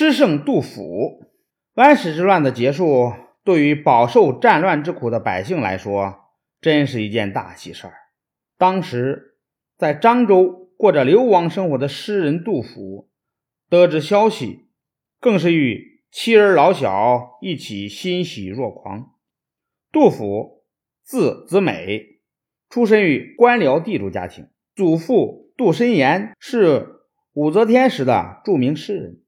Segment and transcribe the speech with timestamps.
[0.00, 1.26] 诗圣杜甫。
[1.74, 3.12] 安史之乱的结束，
[3.44, 6.20] 对于饱受战乱之苦的百姓来说，
[6.58, 7.92] 真是一件大喜事儿。
[8.56, 9.36] 当时
[9.76, 13.10] 在漳州过着流亡生活的诗人杜甫，
[13.68, 14.70] 得知消息，
[15.20, 19.10] 更是与妻儿老小一起欣喜若狂。
[19.92, 20.64] 杜甫
[21.04, 22.22] 字子美，
[22.70, 27.02] 出身于官僚地主家庭，祖父杜申言是
[27.34, 29.20] 武则天时的著名诗人。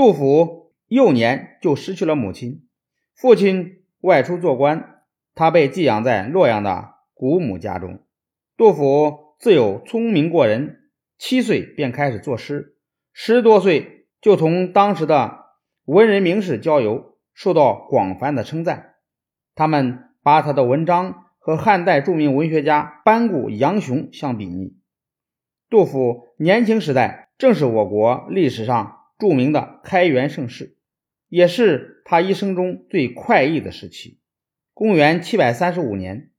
[0.00, 2.66] 杜甫幼年就失去了母亲，
[3.14, 5.02] 父亲外出做官，
[5.34, 8.00] 他被寄养在洛阳的姑母家中。
[8.56, 12.76] 杜甫自幼聪明过人，七岁便开始作诗，
[13.12, 15.44] 十多岁就同当时的
[15.84, 18.94] 文人名士交游，受到广泛的称赞。
[19.54, 24.78] 他们把他的文章和汉代著名文学家班固、杨雄相比拟。
[25.68, 28.96] 杜甫年轻时代正是我国历史上。
[29.20, 30.76] 著名的开元盛世，
[31.28, 34.18] 也是他一生中最快意的时期。
[34.72, 36.30] 公元七百三十五年，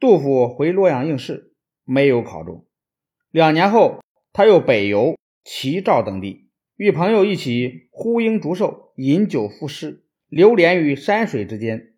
[0.00, 1.52] 杜甫回洛阳应试，
[1.84, 2.66] 没有考中。
[3.30, 4.02] 两年后，
[4.32, 11.92] 他又北游齐赵等地，与朋友一起呼鹰逐兽，饮酒赋诗，流连于山水之间。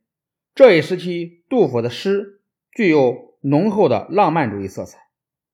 [0.54, 2.40] 这一时期，杜甫的诗
[2.72, 4.98] 具有浓厚的浪漫主义色彩。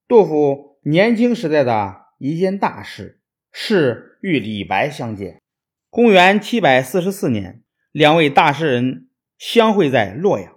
[0.09, 3.20] 杜甫年轻时代的一件大事。
[3.53, 5.41] 是与李白相见。
[5.89, 7.63] 公元七百四十四年，
[7.93, 10.57] 两位大诗人相会在洛阳。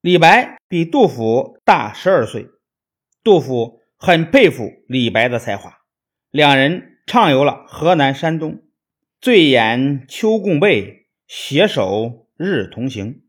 [0.00, 2.48] 李白比杜甫大十二岁，
[3.22, 5.78] 杜甫很佩服李白的才华，
[6.30, 8.62] 两人畅游了河南、山东，
[9.20, 13.22] 醉眼秋共被，携手日同行。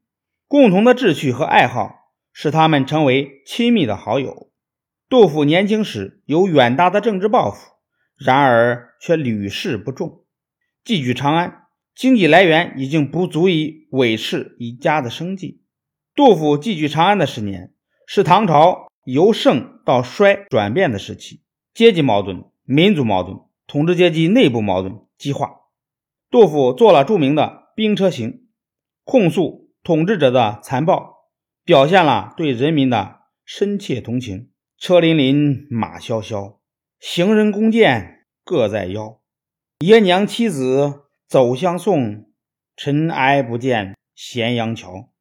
[0.47, 4.51] 共同的志趣和爱好使他们成为亲密的好友。
[5.09, 7.73] 杜甫年轻时有远大的政治抱负。
[8.17, 10.25] 然而却屡试不中，
[10.83, 15.61] 寄居长安，经济来源已经不足以维持一家的生计。
[16.15, 17.73] 杜甫寄居长安的十年，
[18.05, 21.41] 是唐朝由盛到衰转变的时期，
[21.73, 25.51] 阶级矛盾、民族矛盾、统治阶级内部矛盾激化。
[26.29, 27.43] 杜甫做了著名的
[27.75, 28.31] 《兵车行》，
[29.03, 31.29] 控诉统治者的残暴，
[31.65, 34.51] 表现了对人民的深切同情。
[34.77, 36.59] 车辚辚，马萧萧。
[37.05, 39.19] 行人弓箭各在腰，
[39.79, 42.31] 爷娘妻子走相送，
[42.77, 45.11] 尘埃不见咸阳桥。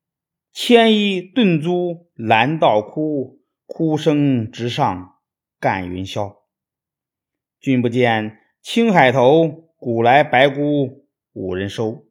[0.52, 5.16] 牵衣顿足拦道哭，哭声直上
[5.58, 6.36] 干云霄。
[7.58, 12.06] 君不见青海头，古来白骨无人收。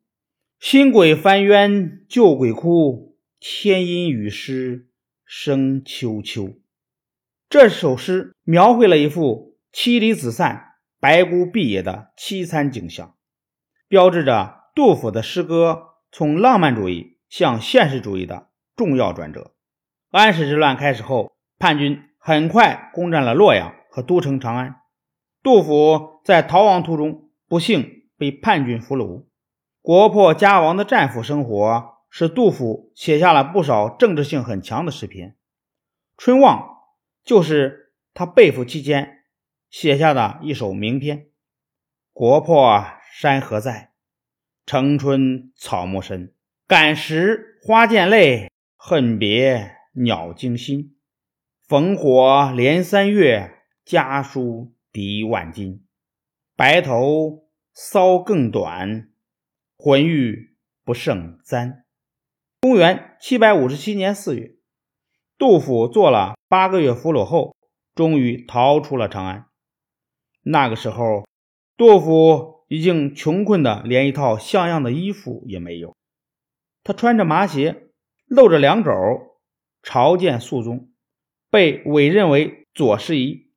[0.59, 4.89] 新鬼翻冤旧鬼哭，天阴雨湿
[5.23, 6.57] 声啾啾。
[7.47, 9.50] 这首诗描绘了一幅。
[9.71, 13.15] 妻离子散、白骨蔽野的凄惨景象，
[13.87, 19.53] 标志着杜甫的诗歌从浪漫主义向现实主义的重要转折。
[20.09, 24.81] 安史之乱开始后，叛军很快攻占了洛阳和都城长安。
[25.41, 29.27] 杜甫在逃亡途中不幸被叛军俘虏，
[29.81, 35.29] 国破家亡的战俘生活使杜甫写下了不少政治性很强的诗篇。
[36.17, 36.59] 《春望》
[37.23, 39.19] 就是他被俘期间。
[39.71, 41.27] 写下的一首名篇
[42.11, 43.93] ：“国破山河在，
[44.65, 46.35] 城春草木深。
[46.67, 50.97] 感时花溅泪，恨别鸟惊心。
[51.69, 55.85] 烽火连三月，家书抵万金。
[56.57, 59.09] 白头搔更短，
[59.77, 61.85] 浑欲不胜簪。”
[62.59, 64.57] 公元七百五十七年四月，
[65.37, 67.55] 杜甫做了八个月俘虏后，
[67.95, 69.45] 终于逃出了长安。
[70.43, 71.25] 那个时候，
[71.77, 75.95] 杜甫已经穷困的连一套像样的衣服也没有。
[76.83, 77.89] 他穿着麻鞋，
[78.25, 78.91] 露着两肘，
[79.83, 80.89] 朝见肃宗，
[81.49, 83.51] 被委任为左侍仪。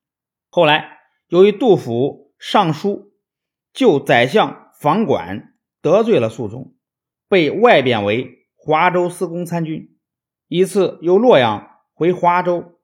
[0.50, 3.14] 后来，由于杜甫上书
[3.72, 6.74] 就宰相房管得罪了肃宗，
[7.28, 9.96] 被外贬为华州司功参军。
[10.48, 12.78] 一次由洛阳回华州，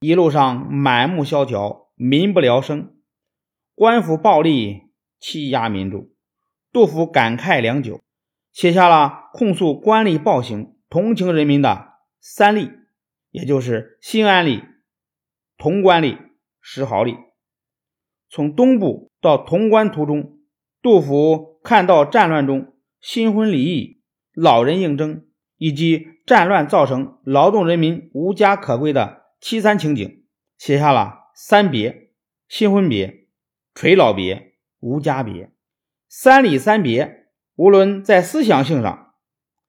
[0.00, 2.97] 一路上满目萧条，民不聊生。
[3.78, 4.90] 官府暴力
[5.20, 6.08] 欺压民众，
[6.72, 8.00] 杜甫感慨良久，
[8.52, 11.90] 写下了控诉官吏暴行、同情人民的
[12.20, 12.72] 三吏，
[13.30, 14.64] 也就是新安吏、
[15.56, 16.18] 潼关吏、
[16.60, 17.18] 石壕吏。
[18.28, 20.40] 从东部到潼关途中，
[20.82, 24.02] 杜甫看到战乱中新婚离异、
[24.34, 25.24] 老人应征，
[25.56, 30.24] 以及战乱造成劳动人民无家可归的凄惨情景，
[30.56, 31.00] 写下了
[31.32, 31.92] 《三别》：
[32.48, 33.27] 新婚别。
[33.80, 35.52] 垂老别，无家别，
[36.08, 39.14] 三礼三别，无论在思想性上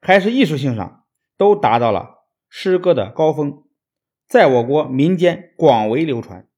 [0.01, 1.05] 还是艺术性上，
[1.37, 3.67] 都达到了诗歌的高峰，
[4.27, 6.49] 在我国民间广为流传。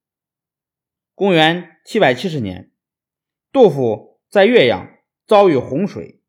[1.14, 2.72] 公元七百七十年，
[3.52, 4.88] 杜甫在岳阳
[5.26, 6.22] 遭遇洪水，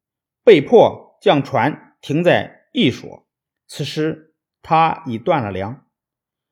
[0.44, 3.26] 被迫将船停在一所。
[3.66, 5.86] 此时他已断了粮。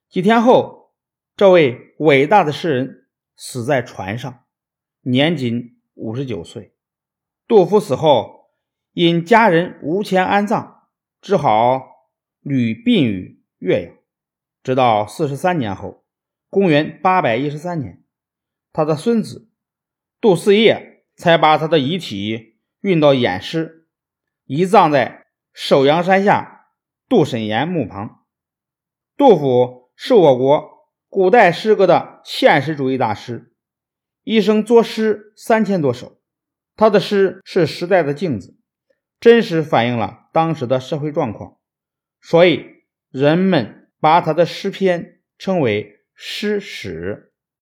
[0.08, 0.94] 几天后，
[1.36, 4.46] 这位伟大的诗人死在船上，
[5.02, 6.76] 年仅五十九岁。
[7.48, 8.52] 杜甫死后，
[8.94, 10.88] 因家人无钱安葬，
[11.22, 12.10] 只好
[12.40, 13.94] 旅殡于岳阳。
[14.64, 16.06] 直到四十三年后，
[16.50, 18.04] 公元八百一十三年。
[18.72, 19.50] 他的孙子
[20.22, 23.88] 杜四业才把他的遗体运到偃师，
[24.46, 26.68] 移葬在首阳山下
[27.10, 28.24] 杜审言墓旁。
[29.18, 33.51] 杜甫是我国古代诗歌的现实主义大师，
[34.24, 36.22] 一生作诗三千多首。
[36.76, 38.58] 他的诗是时代的镜子，
[39.20, 41.60] 真实反映了当时的社会状况，
[42.22, 42.66] 所以
[43.12, 47.31] 人们把他的诗篇称为诗史。